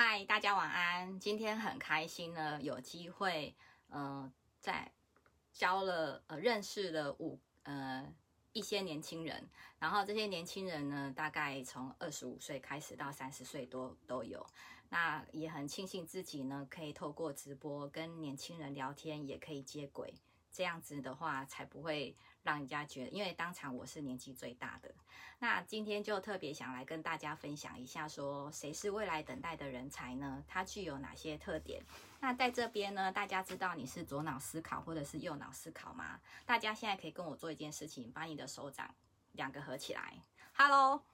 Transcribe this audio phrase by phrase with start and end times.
[0.00, 1.18] 嗨，大家晚安。
[1.18, 3.52] 今天很开心呢，有机会，
[3.88, 4.92] 呃，在
[5.52, 8.06] 教了呃认识了五呃
[8.52, 9.48] 一些年轻人，
[9.80, 14.46] 然后这些年轻人呢，大概从二十五岁开始到三十岁多都有。
[14.88, 20.14] 那也很庆幸自己呢，可以透过直播跟年轻人聊天，也可以接轨。
[20.58, 24.92] 这样子的话，才不会让人家觉得，因为当场我是年纪最大的。
[25.38, 30.42] 那今天就特别想来跟大家分享一下，说谁是未来等待的人才呢？
[30.48, 31.80] 他具有哪些特点？
[32.18, 36.18] 那在这边呢，大家知道你是左脑思考或者是右脑思考吗？
[36.44, 38.92] 大家现在可以跟我做一件事情，把你的手掌
[39.34, 40.20] 两个合起来。
[40.54, 41.04] Hello，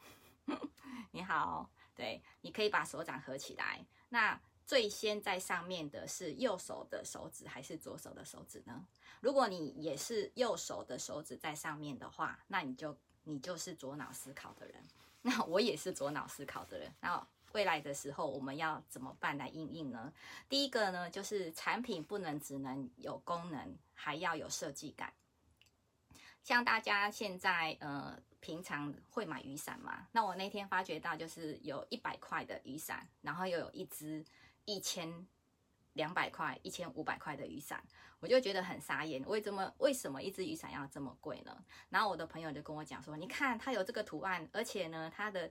[1.12, 3.84] 你好，对，你可以把手掌合起来。
[4.08, 8.86] 那最先在上面的是右手的手指还是左手的手指呢？
[9.20, 14.82] 如果你也是右手的手指在上面的话，那你就你就是左脑思考的人。
[15.20, 16.92] 那我也是左脑思考的人。
[17.00, 20.12] 那未来的时候我们要怎么办来应应呢？
[20.48, 25.12] 第一个呢，就是产品不能只能有功能，还要有设计感。
[26.42, 30.06] 像大家现在呃平常会买雨伞嘛？
[30.12, 34.24] 那我那天发觉到就是有一百块的雨伞，然后又有一支。
[34.64, 35.26] 一千
[35.92, 37.82] 两百块、一千五百块的雨伞，
[38.18, 39.22] 我就觉得很傻眼。
[39.26, 39.72] 为什么？
[39.78, 41.64] 为什么一只雨伞要这么贵呢？
[41.88, 45.50] 然后我的朋友就跟我讲说：“你看，它有这个图案，而且呢，它的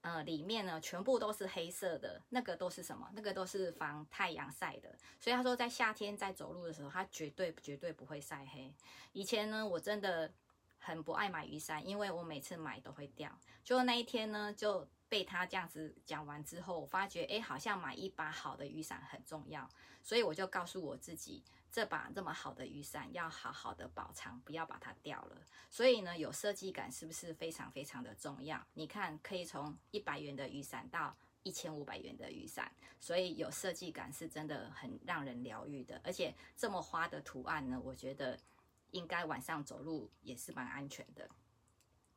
[0.00, 3.08] 呃里面呢全部都是黑色的，那个都是什么？
[3.14, 4.96] 那个都是防太阳晒的。
[5.20, 8.74] 所以他说，在夏天在走路的时候，它绝对绝对不会晒黑。
[9.12, 10.32] 以前呢，我真的
[10.78, 13.30] 很不爱买雨伞，因为我每次买都会掉。
[13.62, 14.88] 就那一天呢，就。
[15.08, 19.68] 被他这样子讲完之后，我发觉哎，好像买一把好的雨伞很重要，
[20.02, 25.36] 所以我就告诉我自己，这把这么好的雨伞要好好的保藏，不要把它掉了。
[25.70, 28.66] 所以呢，有设计感是不是非常非常的重要？
[28.74, 36.00] 你看，可以从一百元的雨伞到一千五百元的雨伞，所以有设计感是真的很让人疗愈的。
[36.02, 38.36] 而且这么花的图案呢，我觉得
[38.90, 41.28] 应该晚上走路也是蛮安全的。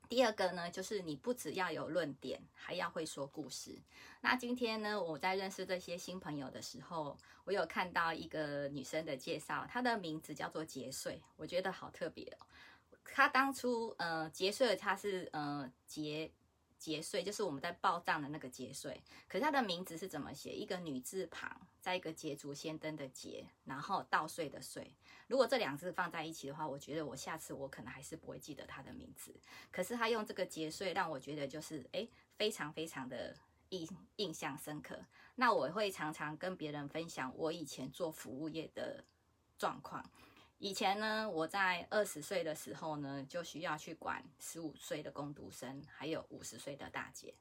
[0.10, 3.80] 第二个呢，就是你不只要有论点，还要会说故事。
[4.22, 7.16] 那今天呢，我在认识这些新朋友的时候，
[7.46, 12.48] 我有看到一个女生的介绍，她的名字叫做杰穗，我觉得好特别哦。
[13.06, 16.32] 她当初呃，杰穗她是呃杰。
[16.80, 20.52] 节税就是我们在报账的那个节税，可是它的名字是怎么写？
[20.52, 24.96] 一个女字旁，在一个捷足先登的捷，然后稻穗的穗。
[25.28, 29.36] 如果这两字放在一起的话，我觉得我下次我可能还是不会记得它的名字。
[29.70, 32.08] 可是他用这个节税，让我觉得就是哎，
[32.38, 33.36] 非常非常的
[33.70, 34.98] 印印象深刻。
[35.36, 39.04] 那我会常常跟别人分享我以前做服务业的
[39.58, 40.04] 状况。
[40.60, 47.34] 以前呢，我在二十岁的时候呢，就需要去管十五岁的工读生，还有五十岁的大姐。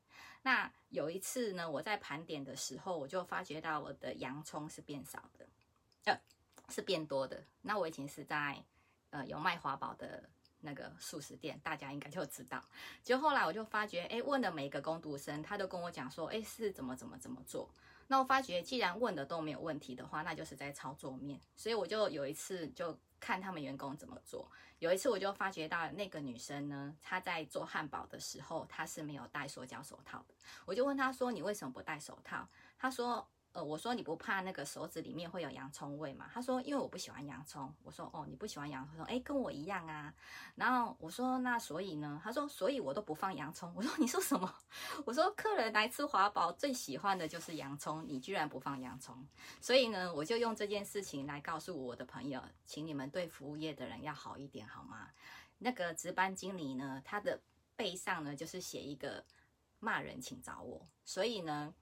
[0.42, 5.48] 那有一次呢，我在盘点的时候，我就发觉到我的洋葱是变少的，
[6.04, 6.16] 呃，
[6.68, 7.42] 是变多的。
[7.60, 8.64] 那我以前是在
[9.10, 10.30] 呃有卖华宝的
[10.60, 12.62] 那个素食店，大家应该就知道。
[13.02, 17.68] 就后来我就发觉，哎，问的每一个工读生，他都跟我讲说，哎，是怎么怎么怎么做。
[18.06, 21.40] 那我发觉，既然问的都没有问题的话，那就是在操作面。
[21.56, 22.96] 所以我就有一次就。
[23.20, 24.50] 看他们员工怎么做。
[24.78, 30.34] 有一次，我就发觉到那个女生呢，她在做汉堡的时候，她是没有戴塑胶手套的。
[30.64, 32.48] 我就问她说：“你为什么不戴手套？”
[32.78, 33.28] 她说。
[33.52, 36.30] 呃，我说你不怕那个手指里面会有洋葱味吗？
[36.32, 37.74] 他说因为我不喜欢洋葱。
[37.82, 40.14] 我说哦，你不喜欢洋葱，哎，跟我一样啊。
[40.54, 42.20] 然后我说那所以呢？
[42.22, 43.72] 他说所以我都不放洋葱。
[43.74, 44.54] 我说你说什么？
[45.06, 49.26] 我说客人来吃华宝最喜欢的就是洋葱，你居然不放洋葱。
[49.60, 55.08] 所以呢，我就用这件事情来告诉我的朋友，请你们对服务业的人要好一点好吗？
[55.56, 57.40] 那个值班经理呢，他的
[57.74, 59.24] 背上呢就是写一个
[59.80, 60.86] 骂人请找我。
[61.02, 61.74] 所以呢。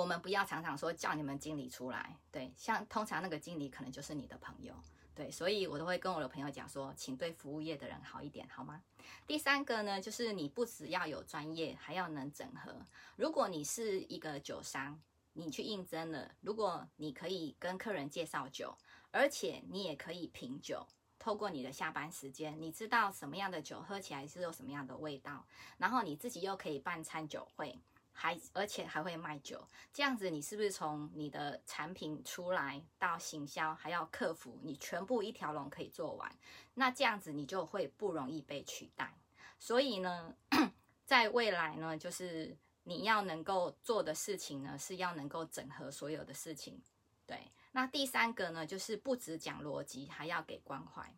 [0.00, 4.74] 我们不要常常说叫你们经理出来，对，像通常那个经理可能就是你的朋友，
[5.14, 8.82] 对，所以我都会跟我的朋友讲说，请对服务业的人好一点，好吗？
[9.26, 12.76] 第三个呢，就是你不只要有专业，还要能整合。
[13.16, 15.00] 如果你是一个酒商，
[15.32, 18.76] 你去应征了，如果你可以跟客人介绍酒，
[19.10, 20.86] 而且你也可以品酒，
[21.18, 25.46] 透过你的下班时间，你知道什么样的酒喝起来是有什么样的味道，
[25.78, 27.78] 然后你自己又可以办餐酒会。
[28.18, 36.34] 还而且还会卖酒，这样子你是不是从你的产品出来到行销，还要客服，你全部一条龙可以做完？
[36.72, 39.14] 那这样子你就会不容易被取代。
[39.58, 40.34] 所以呢，
[41.04, 46.80] 在未来呢，就是你要能够做的事情呢，是要能够整合所有的事情。
[47.26, 51.14] 对，那第三个呢，就是不只讲逻辑，还要给关怀。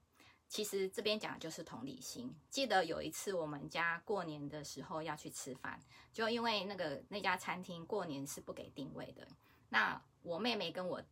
[0.49, 2.35] 其实这边讲的就是同理心。
[2.49, 5.79] 记得有一次我们家过年的时候要去吃饭，
[6.13, 9.29] 就因为那个那家餐厅过年是不给定位的。
[9.69, 11.03] 那我妹妹跟我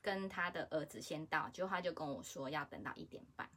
[0.00, 3.50] 跟她的儿子先到，就她就跟我说要等到一点半。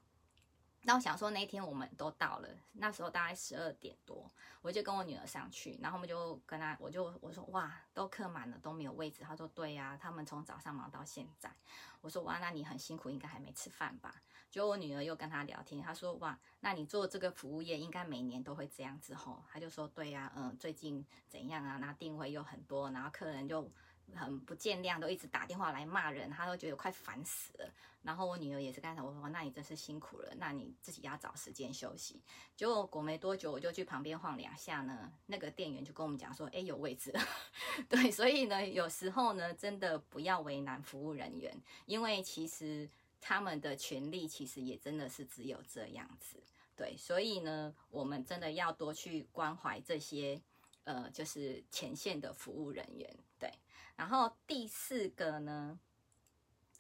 [0.86, 4.30] 那我想说那天我们都到了，那时候大概十二点多，
[4.62, 9.24] 我就跟我女儿上去，然后我们就跟她，我就我说哇，都客满了，都没有位置。
[9.24, 11.56] 她说对呀，他们从早上忙到现在。
[12.02, 14.14] 我说哇，那你很辛苦，应该还没吃饭吧？
[14.54, 19.44] 就我女儿又跟她聊天，她说哇，那你做这个服务业应该每年都会这样子吼？
[19.52, 21.80] 她就说对呀，嗯，最近怎样啊？
[21.82, 23.68] 那定位又很多，然后客人就。
[24.16, 27.74] 很不见谅，都一直打电话来骂人，他都觉得快烦死了。
[28.04, 32.22] 然后我女儿也是刚才我说，那你真是辛苦了，那你自己要找时间休息。
[32.54, 37.14] 结果过没多久，我就去旁边晃两下呢，那个店员就跟我们讲说，哎，有位置。
[37.88, 42.88] 对，所以呢，有时候呢，真的不要为难服务人员，因为其实
[43.26, 46.44] 他们的权利其实也真的是只有这样子。
[46.76, 50.42] 对，所以呢，我们真的要多去关怀这些，
[50.84, 53.10] 呃，就是前线的服务人员。
[53.40, 53.50] 对。
[53.96, 55.80] 然后第四个呢，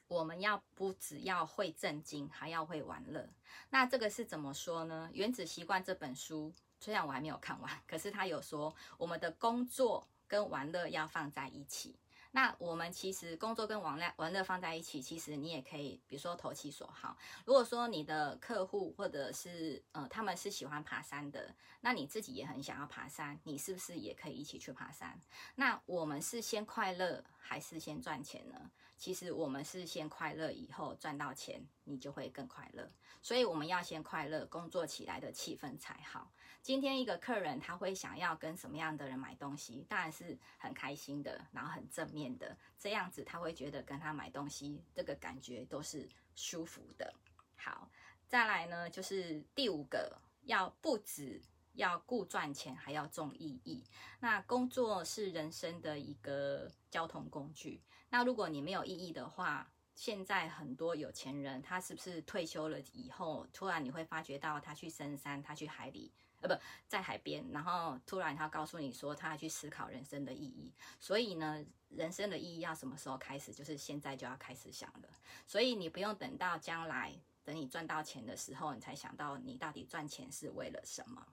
[0.09, 3.29] 我们要不只要会正经，还要会玩乐。
[3.69, 5.07] 那这个是怎么说呢？
[5.15, 11.95] 《原子习惯》这本书虽然我还没有看完，可是他有说我们的工作跟玩乐要放在一起。
[12.35, 17.15] 那我们其实工作跟玩乐玩乐放在一起，其实你也可以，比如说投其所好。
[17.45, 25.19] 如果说你的客户或者是呃他们是喜欢爬山的，那你自己也很想要爬山，你是不是也可以一起去爬山？
[25.55, 28.71] 那我们是先快乐还是先赚钱呢？
[28.97, 32.89] 其实我们是先快乐，以后赚到钱，你就会更快乐。
[33.21, 36.31] 所以我们要先快乐，工作起来的气氛才好。
[36.61, 39.85] 今天一个客人他会想要跟什么样的人买东西？
[39.89, 47.13] 当然是很开心的，然后很正面的，这样子他会觉得跟他买东西这个感觉都是舒服的。
[47.57, 47.89] 好，
[48.29, 51.41] 再来呢，就是第五个，要不止
[51.73, 53.83] 要顾赚钱，还要重意义。
[54.19, 57.81] 那工作是人生的一个交通工具。
[58.09, 66.11] 那如果你没有意义的话，现在很多有钱人，他是不是退休了以后，突然你会发觉到他去深山，他去海里。
[66.41, 70.73] 呃，不在海边，然后突然他告诉你说，他要去思考人生的意义。
[70.99, 73.53] 所以呢，人生的意义要什么时候开始？
[73.53, 75.07] 就是现在就要开始想了。
[75.47, 81.25] 所以你不用等到将来，等你赚到钱的时候，你才想到你到底赚钱是为了什么。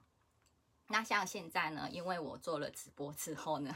[0.91, 3.75] 那像现在呢，因为我做了直播之后呢，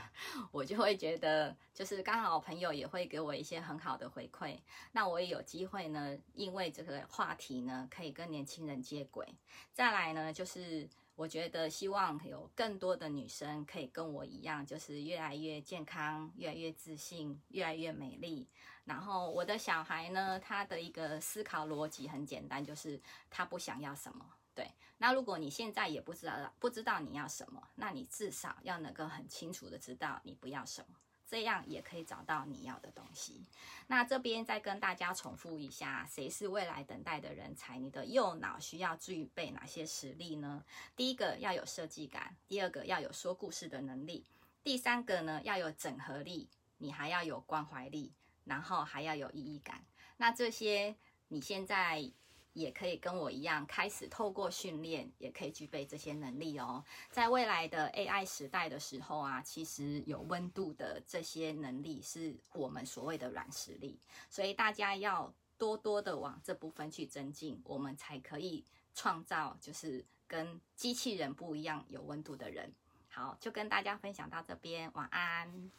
[0.50, 4.58] 我就会觉得，就是刚好朋友也会给我一些很好的回馈。
[4.92, 9.26] 那我也有机会呢，因为这个话题呢，可以跟年轻人接轨。
[9.72, 10.88] 再来呢，就是。
[11.16, 18.48] 我觉得希望有更多的女生可以跟我一样，就是越来越健康，越来越自信，越来越美丽。
[18.84, 23.00] 然后我的小孩呢，他的一个思考逻辑很简单，就是
[23.30, 24.26] 他不想要什么。
[24.56, 24.68] 对，
[25.04, 30.96] 那如果你现在也不知道不知道你要什么，那你至少要能够很清楚的知道你不要什么。
[31.26, 33.44] 这样也可以找到你要的东西。
[33.86, 37.78] 那这边再跟大家重复一下，谁是未来等待的人才？
[37.78, 40.64] 你的右脑需要具备哪些实力呢？
[40.96, 44.24] 第一个要有设计感，第二个要有说故事的能力，
[44.62, 46.48] 第三个呢要有整合力，
[46.78, 48.10] 你还要有关怀力，
[48.44, 49.84] 然后还要有意义感。
[50.16, 50.96] 那这些
[51.28, 52.10] 你现在。
[52.54, 56.82] 也可以跟我一样，开始透过训练，也可以具备这些能力哦。
[57.10, 63.98] 在未来的 AI 时代的时候啊，其实有温度的这些能力是我们所谓的软实力，
[64.30, 68.64] 所以大家要多多的往这部分去增进，我们才可以
[68.94, 72.72] 创造就是跟机器人不一样有温度的人。
[73.10, 75.70] 好，就跟大家分享到这边，晚安。